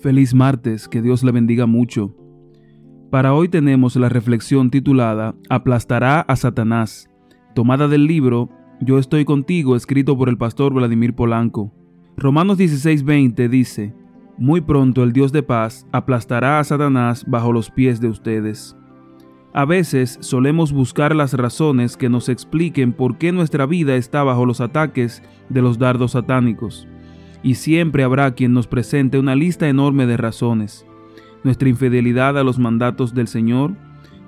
[0.00, 2.16] Feliz martes, que Dios le bendiga mucho.
[3.10, 7.10] Para hoy tenemos la reflexión titulada Aplastará a Satanás,
[7.54, 8.48] tomada del libro
[8.80, 11.74] Yo estoy contigo, escrito por el pastor Vladimir Polanco.
[12.16, 13.92] Romanos 16:20 dice,
[14.38, 18.74] Muy pronto el Dios de paz aplastará a Satanás bajo los pies de ustedes.
[19.52, 24.46] A veces solemos buscar las razones que nos expliquen por qué nuestra vida está bajo
[24.46, 26.88] los ataques de los dardos satánicos
[27.42, 30.86] y siempre habrá quien nos presente una lista enorme de razones.
[31.42, 33.72] Nuestra infidelidad a los mandatos del Señor,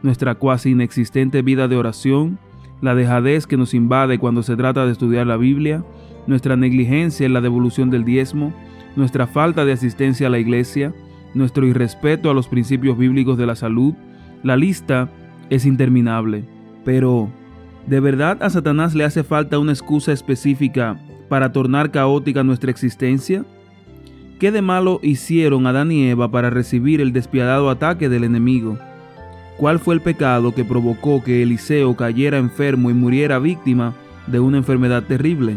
[0.02, 2.38] nuestra cuasi inexistente vida de oración,
[2.80, 5.84] la dejadez que nos invade cuando se trata de estudiar la Biblia,
[6.26, 8.52] nuestra negligencia en la devolución del diezmo,
[8.96, 10.94] nuestra falta de asistencia a la iglesia,
[11.34, 13.94] nuestro irrespeto a los principios bíblicos de la salud,
[14.42, 15.10] la lista
[15.50, 16.44] es interminable.
[16.84, 17.30] Pero,
[17.86, 20.98] ¿de verdad a Satanás le hace falta una excusa específica
[21.32, 23.42] para tornar caótica nuestra existencia?
[24.38, 28.76] ¿Qué de malo hicieron Adán y Eva para recibir el despiadado ataque del enemigo?
[29.56, 33.94] ¿Cuál fue el pecado que provocó que Eliseo cayera enfermo y muriera víctima
[34.26, 35.56] de una enfermedad terrible?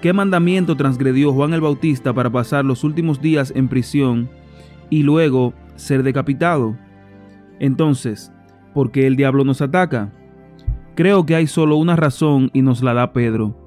[0.00, 4.30] ¿Qué mandamiento transgredió Juan el Bautista para pasar los últimos días en prisión
[4.90, 6.76] y luego ser decapitado?
[7.58, 8.30] Entonces,
[8.72, 10.12] ¿por qué el diablo nos ataca?
[10.94, 13.63] Creo que hay solo una razón y nos la da Pedro.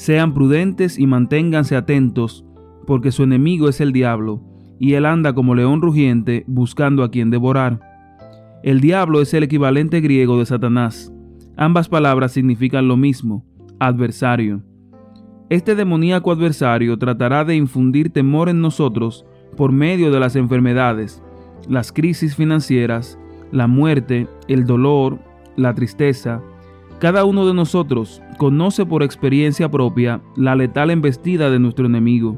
[0.00, 2.42] Sean prudentes y manténganse atentos,
[2.86, 4.40] porque su enemigo es el diablo,
[4.78, 7.80] y él anda como león rugiente buscando a quien devorar.
[8.62, 11.12] El diablo es el equivalente griego de Satanás.
[11.54, 13.44] Ambas palabras significan lo mismo,
[13.78, 14.62] adversario.
[15.50, 21.22] Este demoníaco adversario tratará de infundir temor en nosotros por medio de las enfermedades,
[21.68, 23.18] las crisis financieras,
[23.52, 25.18] la muerte, el dolor,
[25.56, 26.40] la tristeza,
[27.00, 32.36] cada uno de nosotros conoce por experiencia propia la letal embestida de nuestro enemigo.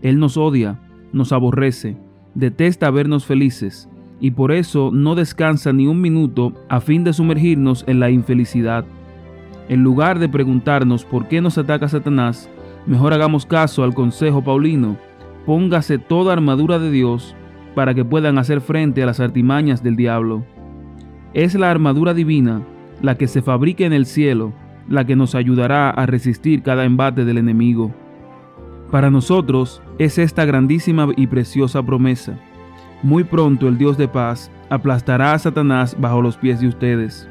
[0.00, 0.80] Él nos odia,
[1.12, 1.98] nos aborrece,
[2.34, 7.84] detesta vernos felices, y por eso no descansa ni un minuto a fin de sumergirnos
[7.86, 8.86] en la infelicidad.
[9.68, 12.48] En lugar de preguntarnos por qué nos ataca Satanás,
[12.86, 14.96] mejor hagamos caso al consejo paulino,
[15.44, 17.36] póngase toda armadura de Dios
[17.74, 20.42] para que puedan hacer frente a las artimañas del diablo.
[21.34, 22.62] Es la armadura divina
[23.02, 24.52] la que se fabrique en el cielo,
[24.88, 27.94] la que nos ayudará a resistir cada embate del enemigo.
[28.90, 32.38] Para nosotros es esta grandísima y preciosa promesa.
[33.02, 37.28] Muy pronto el Dios de paz aplastará a Satanás bajo los pies de ustedes.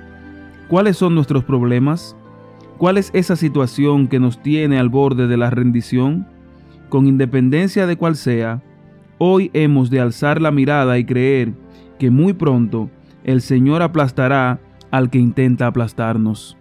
[0.67, 2.15] ¿Cuáles son nuestros problemas?
[2.77, 6.27] ¿Cuál es esa situación que nos tiene al borde de la rendición?
[6.87, 8.61] Con independencia de cuál sea,
[9.17, 11.53] hoy hemos de alzar la mirada y creer
[11.99, 12.89] que muy pronto
[13.25, 14.59] el Señor aplastará
[14.91, 16.58] al que intenta aplastarnos.